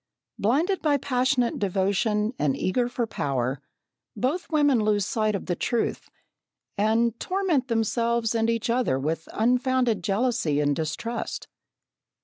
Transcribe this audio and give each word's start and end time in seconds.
Blinded 0.39 0.81
by 0.81 0.97
passionate 0.97 1.59
devotion 1.59 2.33
and 2.39 2.57
eager 2.57 2.89
for 2.89 3.05
power, 3.05 3.61
both 4.15 4.49
women 4.49 4.83
lose 4.83 5.05
sight 5.05 5.35
of 5.35 5.45
the 5.45 5.55
truth, 5.55 6.09
and 6.75 7.19
torment 7.19 7.67
themselves 7.67 8.33
and 8.33 8.49
each 8.49 8.67
other 8.71 8.97
with 8.97 9.29
unfounded 9.31 10.03
jealousy 10.03 10.59
and 10.59 10.75
distrust. 10.75 11.47